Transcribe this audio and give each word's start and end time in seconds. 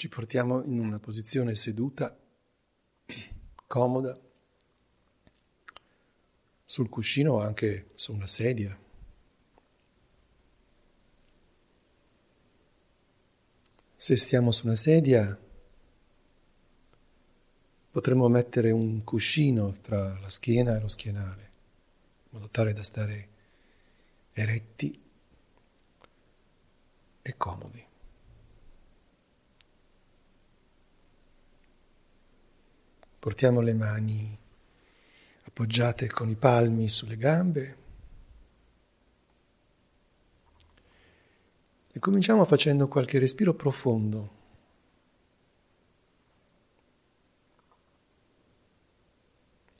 Ci 0.00 0.08
portiamo 0.08 0.64
in 0.64 0.78
una 0.78 0.98
posizione 0.98 1.54
seduta, 1.54 2.18
comoda, 3.66 4.18
sul 6.64 6.88
cuscino 6.88 7.34
o 7.34 7.40
anche 7.42 7.90
su 7.96 8.14
una 8.14 8.26
sedia. 8.26 8.74
Se 13.94 14.16
stiamo 14.16 14.52
su 14.52 14.64
una 14.64 14.74
sedia, 14.74 15.38
potremmo 17.90 18.26
mettere 18.28 18.70
un 18.70 19.04
cuscino 19.04 19.72
tra 19.82 20.18
la 20.18 20.30
schiena 20.30 20.78
e 20.78 20.80
lo 20.80 20.88
schienale, 20.88 21.42
in 21.42 22.38
modo 22.38 22.48
tale 22.48 22.72
da 22.72 22.82
stare 22.82 23.28
eretti 24.32 24.98
e 27.20 27.36
comodi. 27.36 27.88
Portiamo 33.20 33.60
le 33.60 33.74
mani 33.74 34.38
appoggiate 35.42 36.06
con 36.06 36.30
i 36.30 36.36
palmi 36.36 36.88
sulle 36.88 37.18
gambe 37.18 37.76
e 41.92 41.98
cominciamo 41.98 42.46
facendo 42.46 42.88
qualche 42.88 43.18
respiro 43.18 43.52
profondo. 43.52 44.38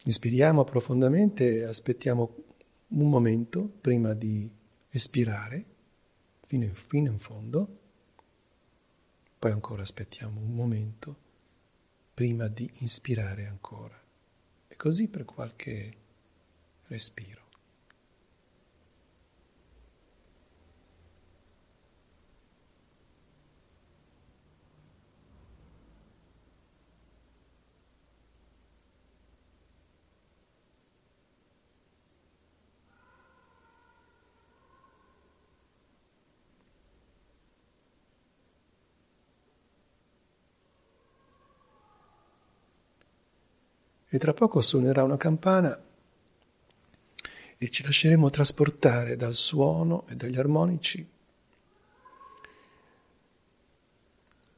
Ispiriamo 0.04 0.62
profondamente 0.64 1.60
e 1.60 1.62
aspettiamo 1.62 2.34
un 2.88 3.08
momento 3.08 3.62
prima 3.80 4.12
di 4.12 4.50
espirare 4.90 5.64
fino 6.42 6.64
in, 6.64 6.74
fino 6.74 7.10
in 7.10 7.18
fondo, 7.18 7.78
poi 9.38 9.50
ancora 9.50 9.80
aspettiamo 9.80 10.38
un 10.40 10.54
momento 10.54 11.28
prima 12.12 12.48
di 12.48 12.70
inspirare 12.78 13.46
ancora. 13.46 13.98
E 14.68 14.76
così 14.76 15.08
per 15.08 15.24
qualche 15.24 15.96
respiro. 16.86 17.39
E 44.10 44.18
tra 44.18 44.34
poco 44.34 44.60
suonerà 44.60 45.04
una 45.04 45.16
campana 45.16 45.80
e 47.56 47.70
ci 47.70 47.82
lasceremo 47.84 48.28
trasportare 48.28 49.16
dal 49.16 49.34
suono 49.34 50.04
e 50.08 50.16
dagli 50.16 50.36
armonici 50.36 51.08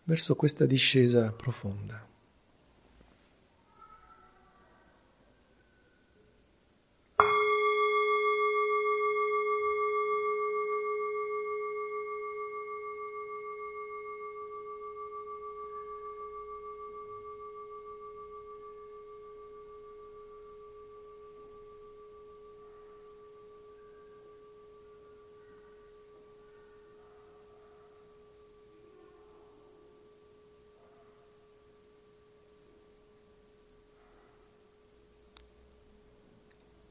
verso 0.05 0.35
questa 0.35 0.67
discesa 0.67 1.33
profonda. 1.33 2.12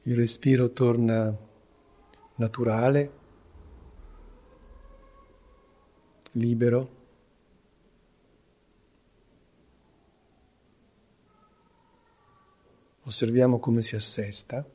Il 0.04 0.16
respiro 0.16 0.72
torna 0.72 1.36
naturale, 2.36 3.12
libero. 6.32 7.00
Osserviamo 13.04 13.58
come 13.60 13.82
si 13.82 13.94
assesta. 13.94 14.66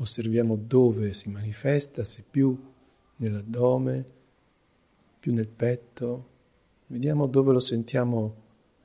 Osserviamo 0.00 0.56
dove 0.56 1.12
si 1.14 1.28
manifesta, 1.30 2.04
se 2.04 2.22
più 2.28 2.56
nell'addome, 3.16 4.04
più 5.18 5.32
nel 5.32 5.48
petto, 5.48 6.36
Vediamo 6.90 7.26
dove 7.26 7.52
lo 7.52 7.60
sentiamo 7.60 8.34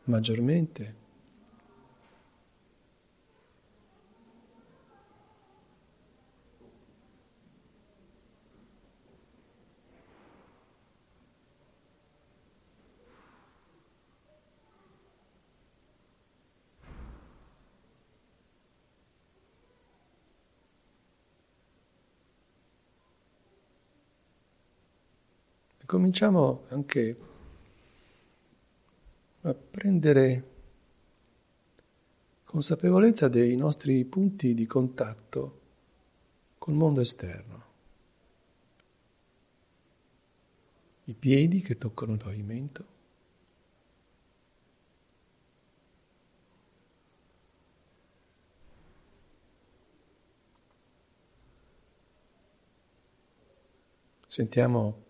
maggiormente. 0.04 1.02
cominciamo 25.86 26.64
anche 26.70 27.33
a 29.46 29.54
prendere 29.54 30.52
consapevolezza 32.46 33.28
dei 33.28 33.56
nostri 33.56 34.06
punti 34.06 34.54
di 34.54 34.66
contatto 34.66 35.60
col 36.58 36.76
mondo 36.76 37.02
esterno. 37.02 37.62
I 41.06 41.14
piedi 41.14 41.60
che 41.60 41.78
toccano 41.78 42.14
il 42.14 42.20
pavimento, 42.20 42.92
Sentiamo 54.34 55.03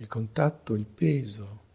il 0.00 0.06
contatto, 0.06 0.74
il 0.74 0.86
peso. 0.86 1.68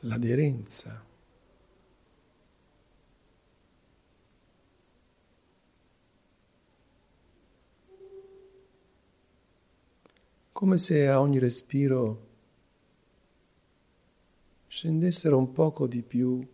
L'aderenza. 0.00 1.04
Come 10.52 10.76
se 10.76 11.08
a 11.08 11.20
ogni 11.20 11.40
respiro 11.40 12.28
scendessero 14.68 15.36
un 15.36 15.52
poco 15.52 15.88
di 15.88 16.02
più 16.02 16.46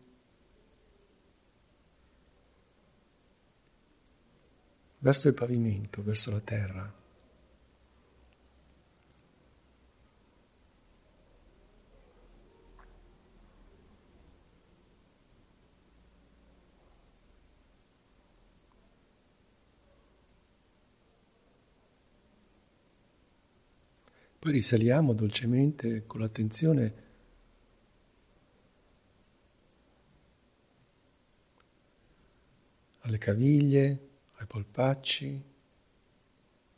verso 5.00 5.28
il 5.28 5.34
pavimento, 5.34 6.02
verso 6.02 6.30
la 6.30 6.40
terra. 6.40 6.98
Poi 24.38 24.52
risaliamo 24.52 25.12
dolcemente 25.12 26.06
con 26.06 26.20
l'attenzione 26.20 26.94
alle 33.00 33.18
caviglie, 33.18 34.09
ai 34.40 34.46
polpacci, 34.46 35.42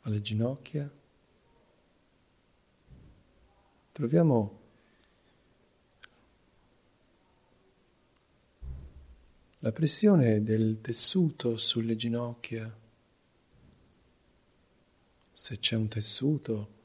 alle 0.01 0.21
ginocchia. 0.21 0.91
Troviamo 3.93 4.59
la 9.59 9.71
pressione 9.71 10.43
del 10.43 10.81
tessuto 10.81 11.55
sulle 11.55 11.95
ginocchia, 11.95 12.81
se 15.31 15.57
c'è 15.59 15.77
un 15.77 15.87
tessuto, 15.87 16.81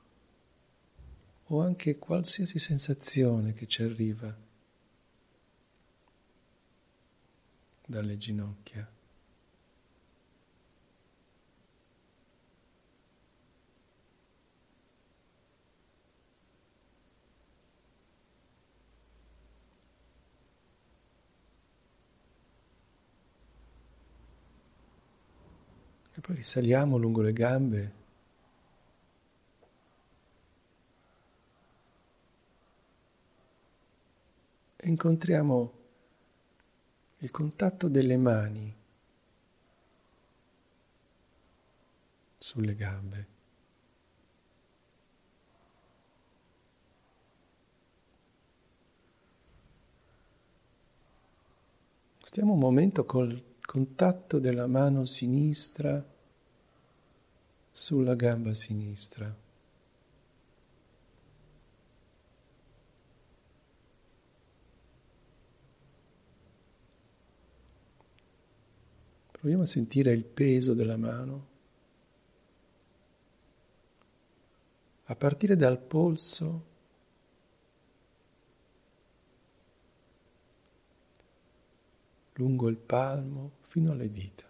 o 1.46 1.60
anche 1.60 1.98
qualsiasi 1.98 2.60
sensazione 2.60 3.52
che 3.52 3.66
ci 3.66 3.82
arriva 3.82 4.36
dalle 7.84 8.16
ginocchia. 8.16 8.97
Poi 26.28 26.36
risaliamo 26.36 26.98
lungo 26.98 27.22
le 27.22 27.32
gambe. 27.32 27.92
E 34.76 34.88
incontriamo 34.90 35.72
il 37.20 37.30
contatto 37.30 37.88
delle 37.88 38.18
mani 38.18 38.76
sulle 42.36 42.74
gambe. 42.74 43.26
Stiamo 52.22 52.52
un 52.52 52.58
momento 52.58 53.06
col 53.06 53.56
contatto 53.62 54.38
della 54.38 54.66
mano 54.66 55.06
sinistra 55.06 56.16
sulla 57.78 58.16
gamba 58.16 58.54
sinistra. 58.54 59.32
Proviamo 69.30 69.62
a 69.62 69.66
sentire 69.66 70.10
il 70.10 70.24
peso 70.24 70.74
della 70.74 70.96
mano. 70.96 71.46
A 75.04 75.14
partire 75.14 75.54
dal 75.54 75.78
polso 75.78 76.64
lungo 82.32 82.66
il 82.66 82.76
palmo 82.76 83.52
fino 83.68 83.92
alle 83.92 84.10
dita. 84.10 84.47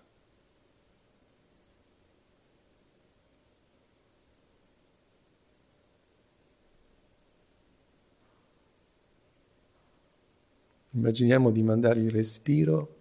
Immaginiamo 10.91 11.51
di 11.51 11.63
mandare 11.63 12.01
il 12.01 12.11
respiro 12.11 12.97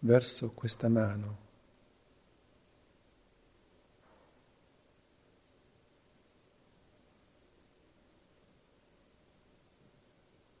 verso 0.00 0.52
questa 0.52 0.88
mano. 0.88 1.44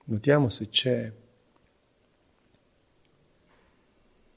Notiamo 0.08 0.48
se 0.50 0.68
c'è 0.68 1.12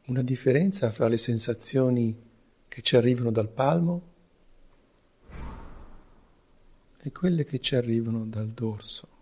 una 0.06 0.22
differenza 0.24 0.90
fra 0.92 1.08
le 1.08 1.18
sensazioni 1.18 2.28
che 2.68 2.82
ci 2.82 2.96
arrivano 2.96 3.32
dal 3.32 3.50
palmo 3.50 4.02
e 6.98 7.12
quelle 7.12 7.44
che 7.44 7.60
ci 7.60 7.76
arrivano 7.76 8.26
dal 8.26 8.48
dorso. 8.48 9.19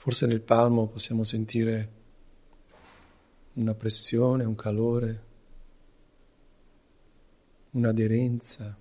Forse 0.00 0.26
nel 0.26 0.40
palmo 0.40 0.86
possiamo 0.86 1.24
sentire 1.24 1.92
una 3.52 3.74
pressione, 3.74 4.44
un 4.44 4.54
calore, 4.54 5.24
un'aderenza. 7.72 8.78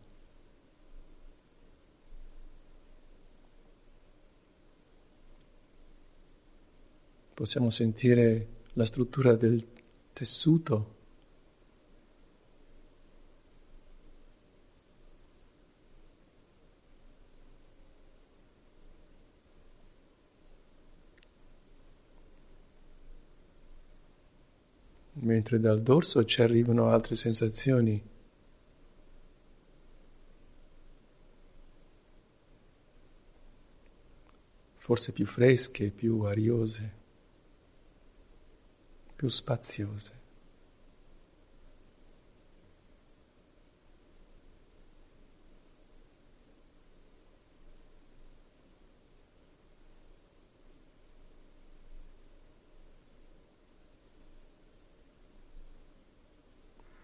Possiamo 7.34 7.70
sentire 7.70 8.48
la 8.76 8.86
struttura 8.86 9.36
del 9.36 9.68
tessuto. 10.14 10.99
Mentre 25.30 25.60
dal 25.60 25.80
dorso 25.80 26.26
ci 26.26 26.42
arrivano 26.42 26.90
altre 26.90 27.14
sensazioni 27.14 28.02
forse 34.76 35.12
più 35.12 35.28
fresche, 35.28 35.92
più 35.92 36.22
ariose, 36.22 36.94
più 39.16 39.28
spaziose. 39.28 40.19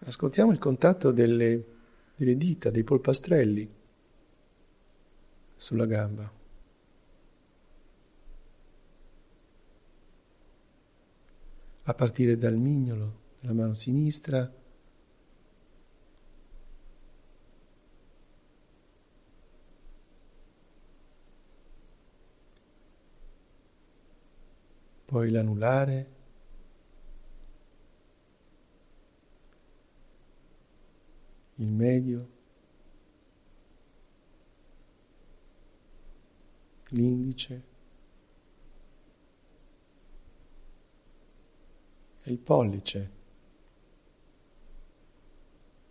Ascoltiamo 0.06 0.52
il 0.52 0.58
contatto 0.58 1.10
delle, 1.10 1.64
delle 2.14 2.36
dita, 2.36 2.70
dei 2.70 2.84
polpastrelli 2.84 3.68
sulla 5.56 5.86
gamba. 5.86 6.44
a 11.88 11.94
partire 11.94 12.36
dal 12.36 12.56
mignolo 12.56 13.20
della 13.38 13.52
mano 13.52 13.72
sinistra, 13.72 14.52
poi 25.04 25.30
l'anulare, 25.30 26.15
il 31.56 31.68
medio, 31.68 32.28
l'indice, 36.88 37.62
e 42.22 42.32
il 42.32 42.38
pollice. 42.38 43.10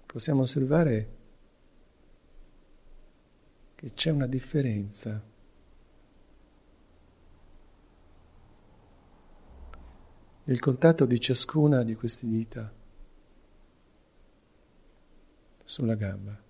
Possiamo 0.05 0.41
osservare 0.41 1.13
che 3.75 3.93
c'è 3.93 4.12
una 4.12 4.27
differenza. 4.27 5.34
nel 10.45 10.60
contatto 10.60 11.05
di 11.05 11.19
ciascuna 11.19 11.81
di 11.84 11.95
queste 11.95 12.27
dita 12.27 12.72
sulla 15.65 15.95
gamba. 15.95 16.43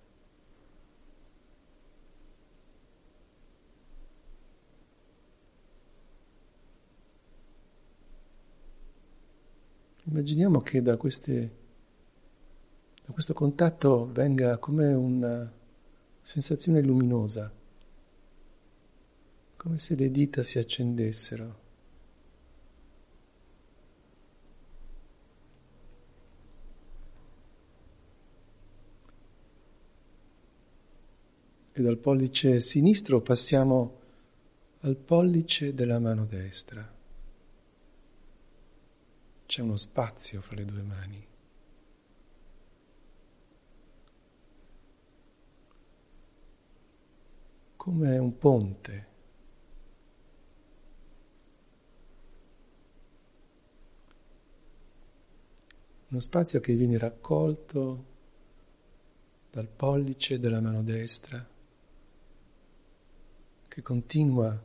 Immaginiamo 10.08 10.60
che 10.60 10.82
da, 10.82 10.96
queste, 10.96 11.50
da 13.04 13.12
questo 13.12 13.34
contatto 13.34 14.08
venga 14.12 14.56
come 14.58 14.92
una 14.92 15.52
sensazione 16.20 16.80
luminosa, 16.80 17.52
come 19.56 19.78
se 19.78 19.96
le 19.96 20.10
dita 20.12 20.44
si 20.44 20.60
accendessero. 20.60 21.65
E 31.78 31.82
dal 31.82 31.98
pollice 31.98 32.62
sinistro 32.62 33.20
passiamo 33.20 34.00
al 34.80 34.96
pollice 34.96 35.74
della 35.74 35.98
mano 35.98 36.24
destra. 36.24 36.90
C'è 39.44 39.60
uno 39.60 39.76
spazio 39.76 40.40
fra 40.40 40.56
le 40.56 40.64
due 40.64 40.80
mani. 40.80 41.26
Come 47.76 48.16
un 48.16 48.38
ponte. 48.38 49.06
Uno 56.08 56.20
spazio 56.20 56.60
che 56.60 56.74
viene 56.74 56.96
raccolto 56.96 58.04
dal 59.50 59.68
pollice 59.68 60.38
della 60.38 60.62
mano 60.62 60.82
destra 60.82 61.54
che 63.76 63.82
continua 63.82 64.58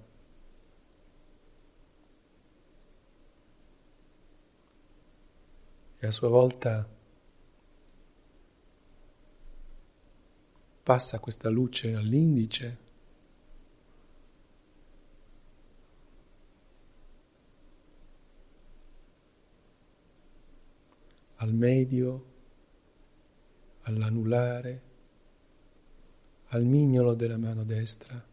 e 6.00 6.08
a 6.08 6.12
sua 6.12 6.30
volta 6.30 6.88
passa 10.82 11.20
questa 11.20 11.50
luce 11.50 11.94
all'indice, 11.94 12.78
al 21.36 21.54
medio, 21.54 22.26
all'anulare, 23.82 24.82
al 26.48 26.64
mignolo 26.64 27.14
della 27.14 27.38
mano 27.38 27.66
destra. 27.66 28.31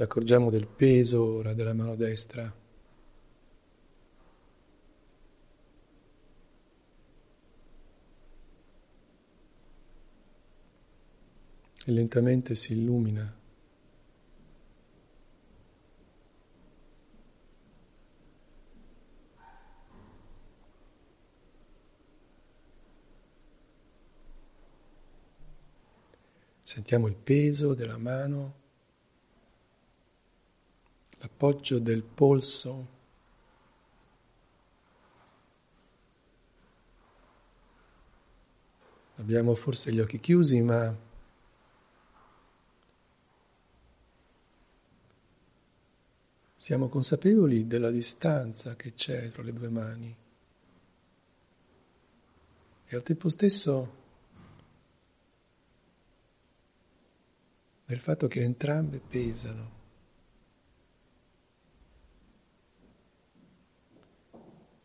Ci 0.00 0.06
accorgiamo 0.06 0.48
del 0.48 0.66
peso 0.66 1.22
ora 1.22 1.52
della 1.52 1.74
mano 1.74 1.94
destra. 1.94 2.50
E 11.84 11.92
lentamente 11.92 12.54
si 12.54 12.72
illumina. 12.72 13.30
Sentiamo 26.60 27.06
il 27.06 27.16
peso 27.16 27.74
della 27.74 27.98
mano 27.98 28.59
l'appoggio 31.40 31.78
del 31.78 32.02
polso. 32.02 32.98
Abbiamo 39.16 39.54
forse 39.54 39.90
gli 39.90 40.00
occhi 40.00 40.20
chiusi, 40.20 40.60
ma 40.60 40.94
siamo 46.56 46.88
consapevoli 46.88 47.66
della 47.66 47.90
distanza 47.90 48.76
che 48.76 48.92
c'è 48.92 49.30
tra 49.30 49.42
le 49.42 49.52
due 49.54 49.68
mani 49.70 50.16
e 52.84 52.96
al 52.96 53.02
tempo 53.02 53.30
stesso 53.30 53.98
del 57.86 58.00
fatto 58.00 58.28
che 58.28 58.42
entrambe 58.42 58.98
pesano. 58.98 59.79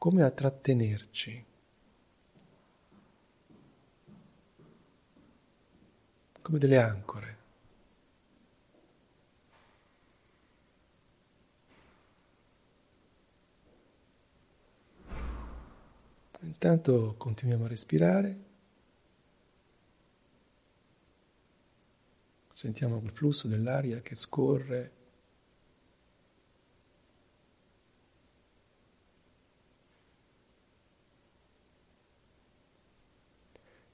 Come 0.06 0.22
a 0.22 0.30
trattenerci, 0.30 1.46
come 6.44 6.60
delle 6.60 6.78
ancore. 6.78 7.38
Intanto 16.42 17.16
continuiamo 17.18 17.66
a 17.66 17.68
respirare, 17.68 18.40
sentiamo 22.52 23.02
il 23.04 23.10
flusso 23.10 23.48
dell'aria 23.48 24.02
che 24.02 24.14
scorre 24.14 25.05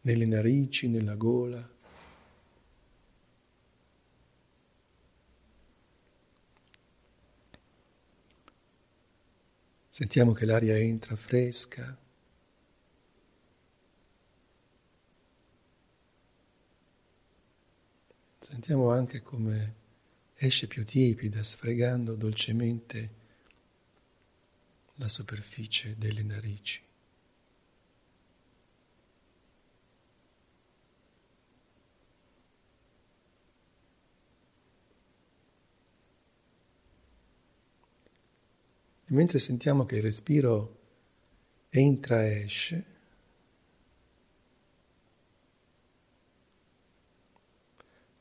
nelle 0.02 0.26
narici, 0.26 0.88
nella 0.88 1.16
gola. 1.16 1.80
Sentiamo 9.90 10.32
che 10.32 10.46
l'aria 10.46 10.78
entra 10.78 11.16
fresca. 11.16 11.98
Sentiamo 18.40 18.90
anche 18.92 19.22
come 19.22 19.76
esce 20.36 20.66
più 20.68 20.84
tiepida, 20.84 21.44
sfregando 21.44 22.16
dolcemente 22.16 23.10
la 24.96 25.08
superficie 25.08 25.96
delle 25.98 26.24
narici. 26.24 26.82
E 39.12 39.14
mentre 39.14 39.40
sentiamo 39.40 39.84
che 39.84 39.98
il 39.98 40.04
respiro 40.04 40.80
entra 41.68 42.26
e 42.26 42.44
esce, 42.46 42.86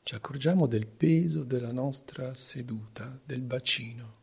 ci 0.03 0.15
accorgiamo 0.15 0.67
del 0.67 0.87
peso 0.87 1.45
della 1.45 1.71
nostra 1.71 2.35
seduta, 2.35 3.17
del 3.23 3.41
bacino. 3.41 4.19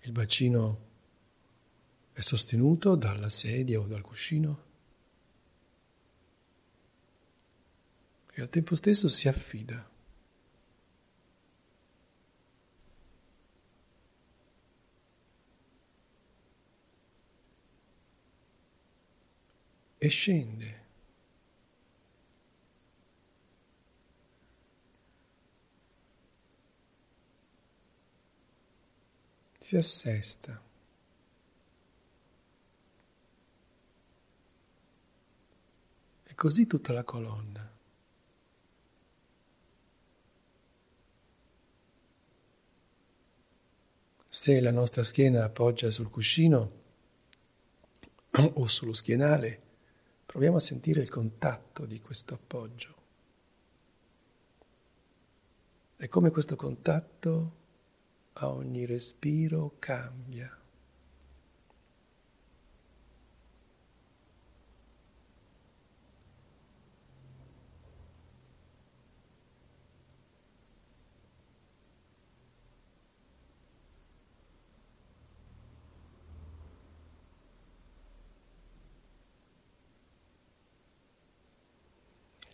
Il 0.00 0.12
bacino 0.12 0.91
è 2.12 2.20
sostenuto 2.20 2.94
dalla 2.94 3.28
sedia 3.28 3.80
o 3.80 3.86
dal 3.86 4.02
cuscino 4.02 4.70
e 8.34 8.40
al 8.40 8.48
tempo 8.48 8.74
stesso 8.74 9.08
si 9.08 9.28
affida. 9.28 9.90
E 19.98 20.08
scende. 20.08 20.80
Si 29.60 29.76
assesta. 29.76 30.60
Così 36.42 36.66
tutta 36.66 36.92
la 36.92 37.04
colonna. 37.04 37.72
Se 44.26 44.60
la 44.60 44.72
nostra 44.72 45.04
schiena 45.04 45.44
appoggia 45.44 45.88
sul 45.92 46.10
cuscino 46.10 46.72
o 48.32 48.66
sullo 48.66 48.92
schienale, 48.92 49.62
proviamo 50.26 50.56
a 50.56 50.60
sentire 50.60 51.00
il 51.00 51.08
contatto 51.08 51.86
di 51.86 52.00
questo 52.00 52.34
appoggio. 52.34 52.96
E 55.96 56.08
come 56.08 56.30
questo 56.30 56.56
contatto 56.56 57.56
a 58.32 58.48
ogni 58.48 58.84
respiro 58.84 59.76
cambia. 59.78 60.61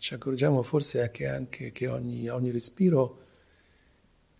Ci 0.09 0.15
accorgiamo 0.15 0.63
forse 0.63 1.11
che 1.11 1.27
anche 1.27 1.71
che 1.71 1.87
ogni, 1.87 2.27
ogni 2.29 2.49
respiro 2.49 3.25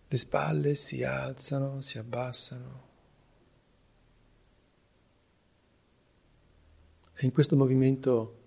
le 0.08 0.16
spalle 0.16 0.74
si 0.74 1.04
alzano, 1.04 1.80
si 1.80 1.96
abbassano. 1.96 2.88
E 7.14 7.24
in 7.24 7.30
questo 7.30 7.54
movimento 7.54 8.38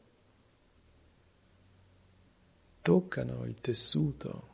toccano 2.81 3.45
il 3.45 3.55
tessuto 3.61 4.52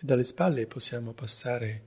e 0.00 0.04
dalle 0.04 0.24
spalle 0.24 0.66
possiamo 0.66 1.12
passare 1.12 1.82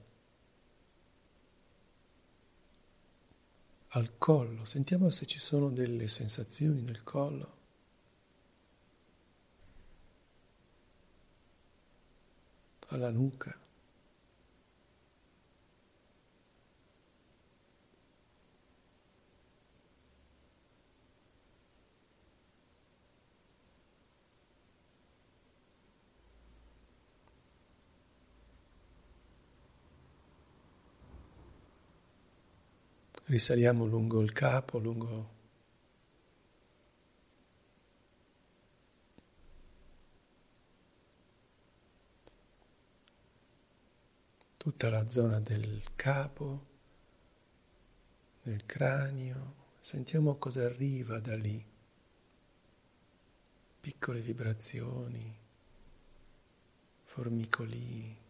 al 3.90 4.18
collo. 4.18 4.66
Sentiamo 4.66 5.10
se 5.10 5.26
ci 5.26 5.40
sono 5.40 5.70
delle 5.70 6.08
sensazioni 6.08 6.82
nel 6.82 7.04
collo. 7.04 7.60
alla 12.92 13.10
nuca. 13.10 13.58
Risaliamo 33.32 33.86
lungo 33.86 34.20
il 34.20 34.34
capo, 34.34 34.78
lungo 34.78 35.30
tutta 44.58 44.90
la 44.90 45.10
zona 45.10 45.40
del 45.40 45.82
capo, 45.96 46.66
del 48.42 48.66
cranio, 48.66 49.56
sentiamo 49.80 50.36
cosa 50.36 50.66
arriva 50.66 51.22
da 51.22 51.38
lì, 51.38 51.66
piccole 53.80 54.20
vibrazioni, 54.20 55.34
formicoli. 57.06 58.21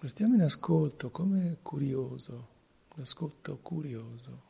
Restiamo 0.00 0.32
in 0.32 0.40
ascolto 0.40 1.10
come 1.10 1.58
curioso, 1.60 2.48
un 2.94 3.02
ascolto 3.02 3.58
curioso. 3.58 4.42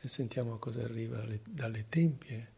E 0.00 0.08
sentiamo 0.08 0.56
cosa 0.56 0.82
arriva 0.84 1.22
dalle 1.44 1.86
tempie. 1.86 2.52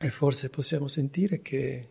E 0.00 0.10
forse 0.10 0.48
possiamo 0.48 0.86
sentire 0.86 1.42
che 1.42 1.88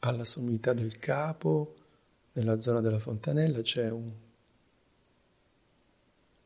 alla 0.00 0.24
sommità 0.24 0.72
del 0.72 0.98
capo, 0.98 1.76
nella 2.32 2.60
zona 2.60 2.80
della 2.80 2.98
fontanella, 2.98 3.62
c'è 3.62 3.88
un, 3.90 4.10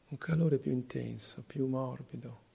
un 0.09 0.19
calore 0.19 0.59
più 0.59 0.71
intenso, 0.71 1.43
più 1.47 1.67
morbido. 1.67 2.47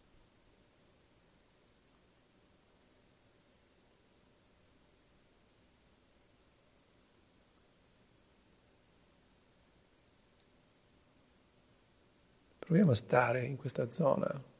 Proviamo 12.60 12.92
a 12.92 12.96
stare 12.96 13.44
in 13.46 13.58
questa 13.58 13.90
zona. 13.90 14.53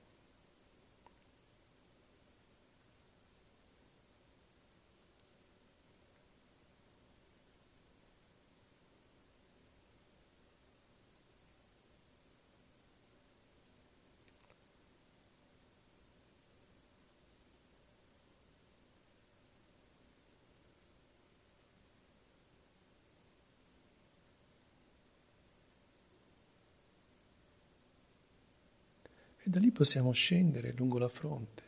Da 29.54 29.60
lì 29.60 29.72
possiamo 29.72 30.12
scendere 30.12 30.72
lungo 30.72 30.98
la 30.98 31.08
fronte. 31.08 31.62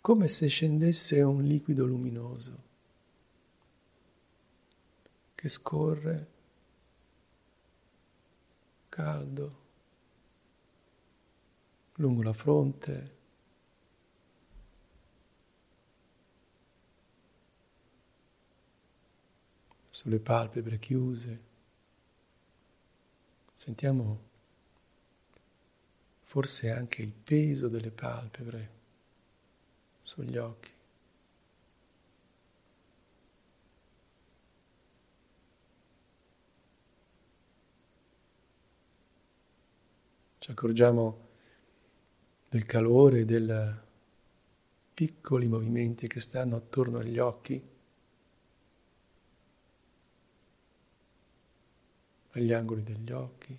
Come 0.00 0.28
se 0.28 0.46
scendesse 0.46 1.20
un 1.22 1.42
liquido 1.42 1.84
luminoso 1.84 2.62
che 5.34 5.48
scorre 5.48 6.28
caldo 8.88 9.58
lungo 11.94 12.22
la 12.22 12.32
fronte, 12.32 13.16
sulle 20.00 20.18
palpebre 20.18 20.78
chiuse. 20.78 21.40
Sentiamo 23.52 24.28
forse 26.22 26.70
anche 26.70 27.02
il 27.02 27.12
peso 27.12 27.68
delle 27.68 27.90
palpebre 27.90 28.70
sugli 30.00 30.38
occhi. 30.38 30.70
Ci 40.38 40.50
accorgiamo 40.50 41.28
del 42.48 42.64
calore, 42.64 43.26
dei 43.26 43.74
piccoli 44.94 45.46
movimenti 45.46 46.08
che 46.08 46.20
stanno 46.20 46.56
attorno 46.56 47.00
agli 47.00 47.18
occhi 47.18 47.69
agli 52.32 52.52
angoli 52.52 52.82
degli 52.82 53.10
occhi. 53.12 53.58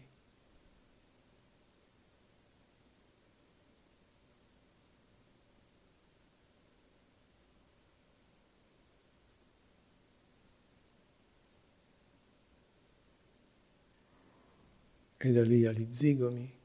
E 15.24 15.32
da 15.32 15.44
lì 15.44 15.66
agli 15.68 15.88
zigomi. 15.92 16.60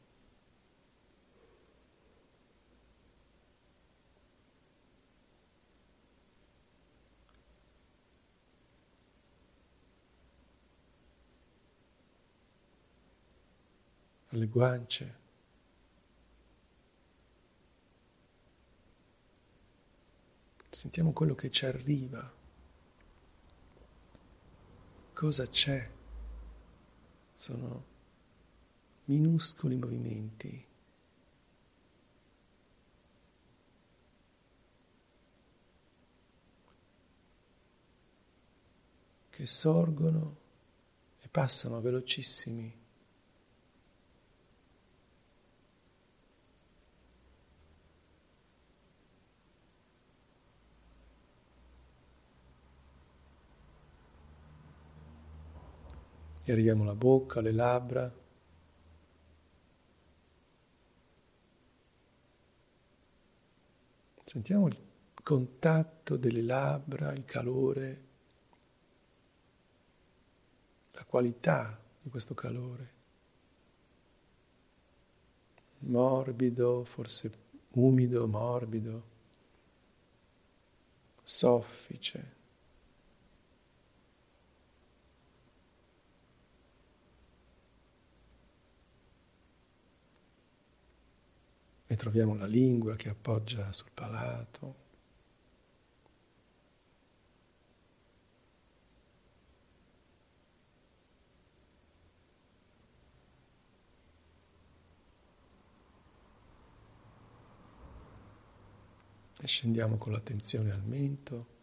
alle 14.36 14.45
guance. 14.56 15.14
Sentiamo 20.70 21.12
quello 21.12 21.34
che 21.34 21.50
ci 21.50 21.66
arriva. 21.66 22.32
Cosa 25.12 25.46
c'è? 25.46 25.90
Sono 27.34 27.84
minuscoli 29.04 29.76
movimenti. 29.76 30.64
che 39.28 39.44
sorgono 39.44 40.36
e 41.20 41.28
passano 41.28 41.78
velocissimi 41.82 42.85
arriviamo 56.52 56.82
alla 56.84 56.94
bocca, 56.94 57.40
alle 57.40 57.52
labbra. 57.52 58.12
Sentiamo 64.22 64.66
il 64.68 64.78
contatto 65.22 66.16
delle 66.16 66.42
labbra, 66.42 67.12
il 67.12 67.24
calore, 67.24 68.04
la 70.92 71.04
qualità 71.04 71.80
di 72.00 72.08
questo 72.10 72.34
calore. 72.34 72.94
Morbido, 75.80 76.84
forse 76.84 77.32
umido, 77.70 78.26
morbido, 78.28 79.02
soffice. 81.22 82.35
E 91.86 91.94
troviamo 91.96 92.34
la 92.34 92.46
lingua 92.46 92.96
che 92.96 93.08
appoggia 93.08 93.72
sul 93.72 93.90
palato. 93.94 94.84
E 109.38 109.46
scendiamo 109.46 109.96
con 109.96 110.12
l'attenzione 110.12 110.72
al 110.72 110.82
mento. 110.84 111.54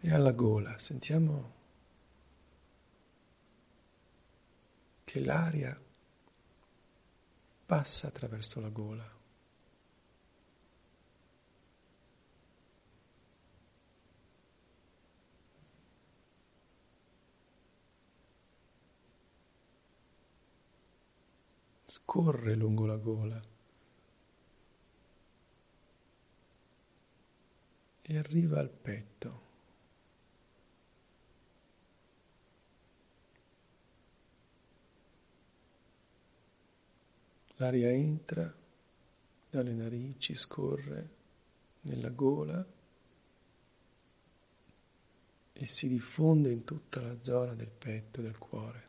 E 0.00 0.12
alla 0.12 0.32
gola, 0.32 0.78
sentiamo 0.78 1.57
che 5.08 5.20
l'aria 5.20 5.74
passa 7.64 8.08
attraverso 8.08 8.60
la 8.60 8.68
gola. 8.68 9.08
Scorre 21.86 22.54
lungo 22.54 22.84
la 22.84 22.96
gola 22.96 23.42
e 28.02 28.18
arriva 28.18 28.60
al 28.60 28.68
petto. 28.68 29.47
L'aria 37.60 37.90
entra 37.90 38.54
dalle 39.50 39.72
narici, 39.72 40.34
scorre 40.34 41.08
nella 41.82 42.10
gola 42.10 42.64
e 45.52 45.66
si 45.66 45.88
diffonde 45.88 46.50
in 46.50 46.62
tutta 46.62 47.00
la 47.00 47.20
zona 47.20 47.54
del 47.54 47.70
petto, 47.70 48.20
del 48.20 48.38
cuore. 48.38 48.87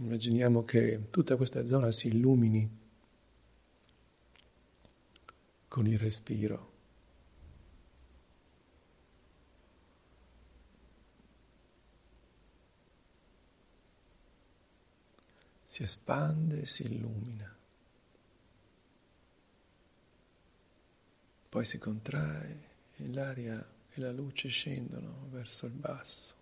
Immaginiamo 0.00 0.64
che 0.64 1.10
tutta 1.10 1.36
questa 1.36 1.66
zona 1.66 1.90
si 1.90 2.08
illumini 2.08 2.78
con 5.68 5.86
il 5.86 5.98
respiro. 5.98 6.68
Si 15.66 15.82
espande 15.82 16.62
e 16.62 16.66
si 16.66 16.84
illumina. 16.84 17.54
Poi 21.50 21.64
si 21.66 21.76
contrae 21.76 22.68
e 22.96 23.12
l'aria 23.12 23.64
e 23.90 24.00
la 24.00 24.12
luce 24.12 24.48
scendono 24.48 25.26
verso 25.28 25.66
il 25.66 25.72
basso. 25.72 26.39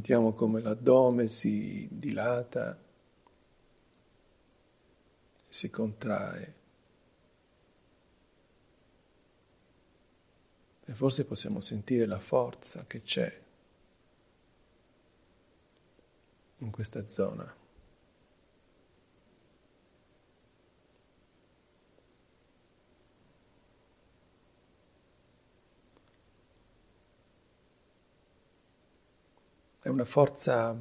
Notiamo 0.00 0.32
come 0.32 0.62
l'addome 0.62 1.28
si 1.28 1.86
dilata, 1.90 2.74
si 5.46 5.68
contrae. 5.68 6.54
E 10.86 10.94
forse 10.94 11.26
possiamo 11.26 11.60
sentire 11.60 12.06
la 12.06 12.18
forza 12.18 12.86
che 12.86 13.02
c'è 13.02 13.40
in 16.60 16.70
questa 16.70 17.06
zona. 17.06 17.54
Una 30.00 30.08
forza 30.08 30.74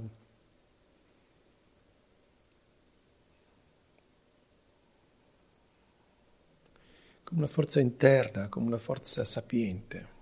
come 7.24 7.42
una 7.42 7.48
forza 7.48 7.80
interna, 7.80 8.48
come 8.48 8.68
una 8.68 8.78
forza 8.78 9.24
sapiente. 9.24 10.18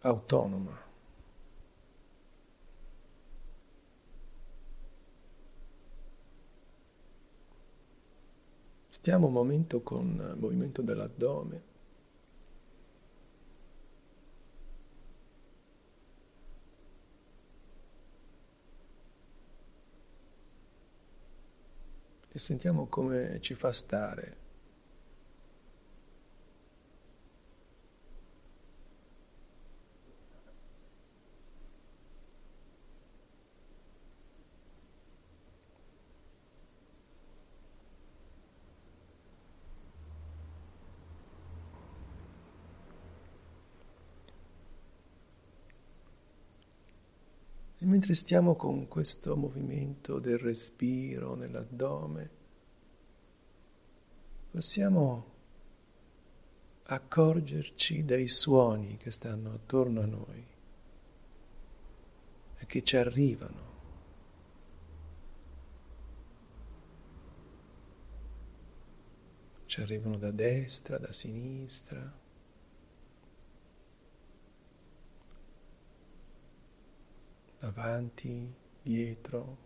autonoma. 0.00 0.82
Stiamo 8.90 9.28
un 9.28 9.32
momento 9.32 9.80
con 9.82 10.06
il 10.34 10.38
movimento 10.38 10.82
dell'addome. 10.82 11.73
E 22.34 22.38
sentiamo 22.40 22.86
come 22.86 23.38
ci 23.40 23.54
fa 23.54 23.70
stare. 23.70 24.43
Mentre 47.94 48.14
stiamo 48.14 48.56
con 48.56 48.88
questo 48.88 49.36
movimento 49.36 50.18
del 50.18 50.36
respiro 50.36 51.36
nell'addome, 51.36 52.28
possiamo 54.50 55.32
accorgerci 56.82 58.04
dei 58.04 58.26
suoni 58.26 58.96
che 58.96 59.12
stanno 59.12 59.52
attorno 59.52 60.00
a 60.00 60.06
noi 60.06 60.44
e 62.58 62.66
che 62.66 62.82
ci 62.82 62.96
arrivano. 62.96 63.72
Ci 69.66 69.80
arrivano 69.80 70.16
da 70.16 70.32
destra, 70.32 70.98
da 70.98 71.12
sinistra. 71.12 72.22
Davanti, 77.64 78.54
dietro. 78.82 79.56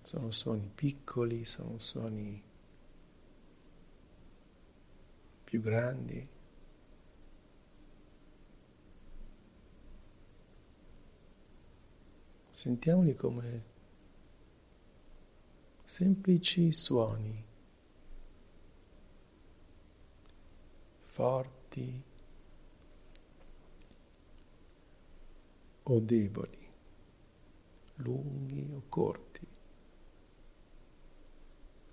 Sono 0.00 0.30
suoni 0.30 0.70
piccoli, 0.74 1.44
sono 1.44 1.78
suoni 1.78 2.42
più 5.44 5.60
grandi. 5.60 6.26
Sentiamoli 12.50 13.14
come 13.14 13.64
semplici 15.84 16.72
suoni, 16.72 17.44
forti 21.02 22.07
o 25.90 26.00
deboli, 26.00 26.66
lunghi 27.96 28.70
o 28.74 28.82
corti 28.88 29.46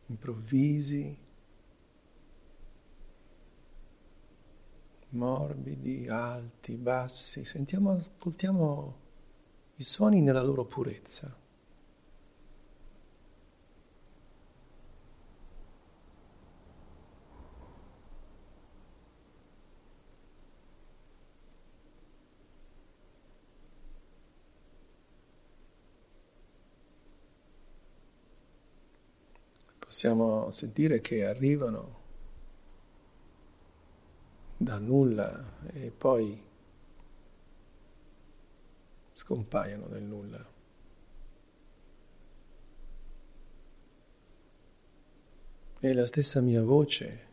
improvvisi, 0.07 1.17
morbidi, 5.09 6.07
alti, 6.07 6.75
bassi. 6.75 7.45
Sentiamo, 7.45 7.91
ascoltiamo 7.91 8.95
i 9.75 9.83
suoni 9.83 10.21
nella 10.21 10.41
loro 10.41 10.65
purezza. 10.65 11.43
Possiamo 29.95 30.51
sentire 30.51 30.99
che 30.99 31.25
arrivano 31.25 32.01
da 34.57 34.77
nulla 34.77 35.63
e 35.71 35.89
poi 35.89 36.43
scompaiono 39.13 39.87
nel 39.87 40.03
nulla. 40.03 40.45
E 45.79 45.93
la 45.93 46.05
stessa 46.05 46.41
mia 46.41 46.61
voce 46.61 47.27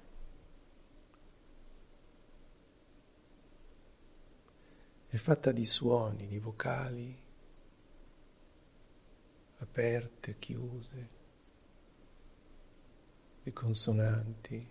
è 5.09 5.17
fatta 5.17 5.51
di 5.51 5.65
suoni, 5.65 6.29
di 6.29 6.39
vocali 6.39 7.21
aperte, 9.59 10.39
chiuse 10.39 11.22
di 13.43 13.53
consonanti, 13.53 14.69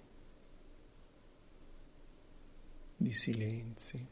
di 2.96 3.14
silenzi. 3.14 4.08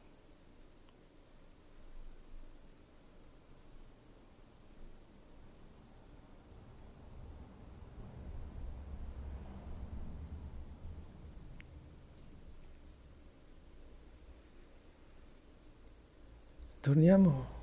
Torniamo 16.82 17.58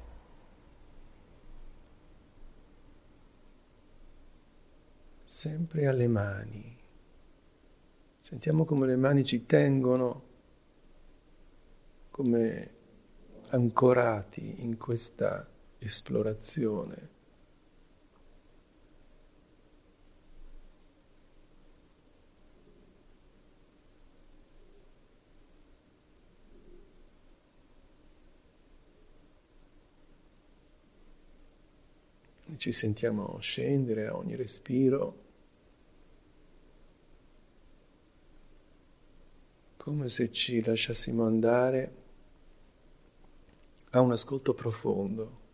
sempre 5.24 5.86
alle 5.86 6.06
mani. 6.06 6.85
Sentiamo 8.26 8.64
come 8.64 8.88
le 8.88 8.96
mani 8.96 9.24
ci 9.24 9.46
tengono 9.46 10.22
come 12.10 12.70
ancorati 13.50 14.64
in 14.64 14.76
questa 14.78 15.48
esplorazione. 15.78 17.08
Ci 32.56 32.72
sentiamo 32.72 33.38
scendere 33.38 34.08
a 34.08 34.16
ogni 34.16 34.34
respiro 34.34 35.25
come 39.86 40.08
se 40.08 40.32
ci 40.32 40.64
lasciassimo 40.64 41.24
andare 41.26 41.94
a 43.90 44.00
un 44.00 44.10
ascolto 44.10 44.52
profondo. 44.52 45.44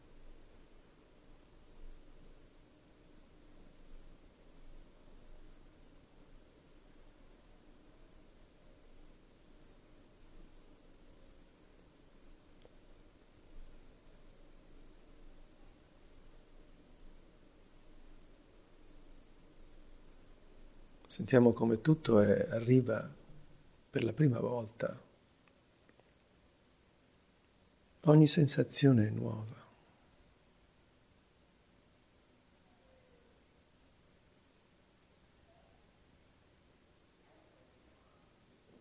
Sentiamo 21.06 21.52
come 21.52 21.82
tutto 21.82 22.20
è, 22.22 22.46
arriva 22.48 23.20
per 23.92 24.05
la 24.05 24.14
prima 24.14 24.40
volta. 24.40 24.98
Ogni 28.05 28.26
sensazione 28.26 29.07
è 29.09 29.11
nuova. 29.11 29.61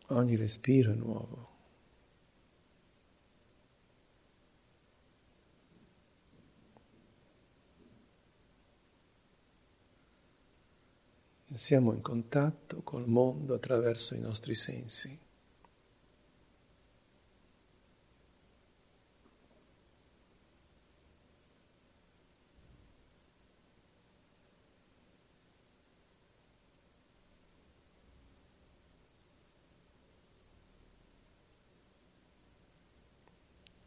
Ogni 0.08 0.38
respiro 0.38 0.94
è 0.94 0.96
nuovo. 0.96 1.50
Siamo 11.54 11.94
in 11.94 12.02
contatto 12.02 12.82
col 12.82 13.08
mondo 13.08 13.54
attraverso 13.56 14.16
i 14.16 14.20
nostri 14.20 14.56
sensi. 14.56 15.20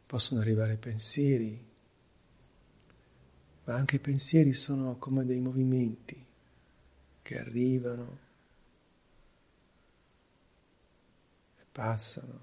Possono 0.05 0.39
arrivare 0.39 0.77
pensieri, 0.77 1.65
ma 3.65 3.73
anche 3.73 3.95
i 3.95 3.99
pensieri 3.99 4.53
sono 4.53 4.97
come 4.97 5.25
dei 5.25 5.39
movimenti 5.39 6.25
che 7.25 7.39
arrivano 7.39 8.17
e 11.59 11.63
passano. 11.71 12.39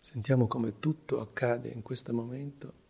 Sentiamo 0.00 0.46
come 0.46 0.78
tutto 0.78 1.20
accade 1.20 1.68
in 1.68 1.82
questo 1.82 2.14
momento. 2.14 2.89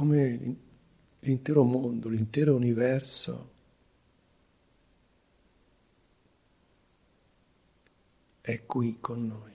Come 0.00 0.56
l'intero 1.18 1.62
mondo, 1.62 2.08
l'intero 2.08 2.54
universo 2.54 3.50
è 8.40 8.64
qui 8.64 8.96
con 8.98 9.26
noi. 9.26 9.52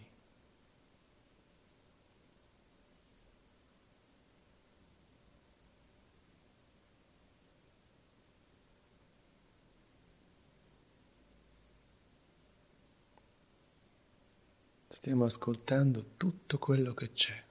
Stiamo 14.89 15.25
ascoltando 15.25 16.11
tutto 16.17 16.59
quello 16.59 16.93
che 16.93 17.11
c'è. 17.13 17.45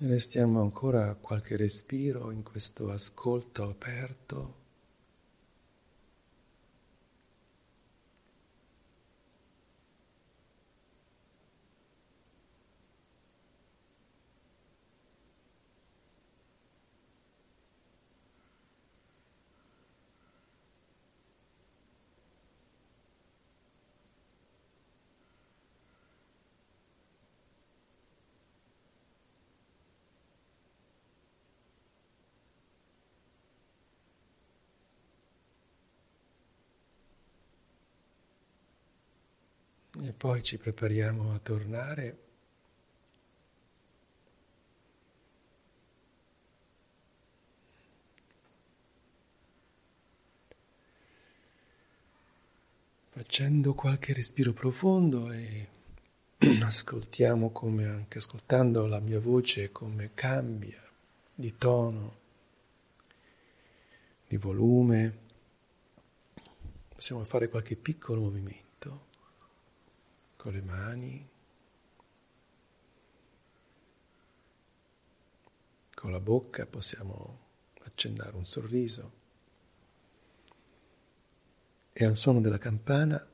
Restiamo 0.00 0.60
ancora 0.60 1.16
qualche 1.16 1.56
respiro 1.56 2.30
in 2.30 2.44
questo 2.44 2.88
ascolto 2.92 3.64
aperto. 3.64 4.67
Poi 40.18 40.42
ci 40.42 40.58
prepariamo 40.58 41.32
a 41.32 41.38
tornare. 41.38 42.18
Facendo 53.10 53.74
qualche 53.74 54.12
respiro 54.12 54.52
profondo 54.52 55.30
e 55.30 55.68
ascoltiamo 56.62 57.50
come 57.50 57.86
anche 57.86 58.18
ascoltando 58.18 58.86
la 58.86 59.00
mia 59.00 59.20
voce 59.20 59.70
come 59.70 60.10
cambia 60.14 60.82
di 61.32 61.56
tono, 61.56 62.16
di 64.26 64.36
volume. 64.36 65.26
Possiamo 66.88 67.24
fare 67.24 67.48
qualche 67.48 67.76
piccolo 67.76 68.22
movimento 68.22 68.67
con 70.38 70.52
le 70.52 70.62
mani, 70.62 71.28
con 75.92 76.12
la 76.12 76.20
bocca 76.20 76.64
possiamo 76.64 77.46
accennare 77.82 78.36
un 78.36 78.46
sorriso 78.46 79.12
e 81.92 82.04
al 82.04 82.14
suono 82.14 82.40
della 82.40 82.58
campana 82.58 83.28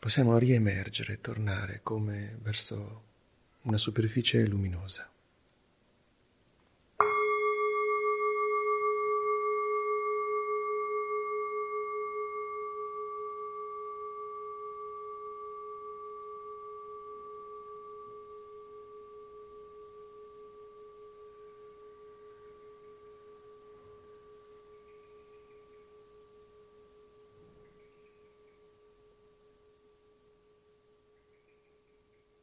possiamo 0.00 0.36
riemergere, 0.36 1.20
tornare 1.20 1.78
come 1.84 2.36
verso 2.42 3.04
una 3.62 3.78
superficie 3.78 4.44
luminosa. 4.46 5.08